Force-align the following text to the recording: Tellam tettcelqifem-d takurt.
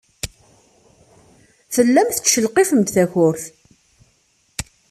Tellam 1.73 2.07
tettcelqifem-d 2.09 2.87
takurt. 2.95 3.43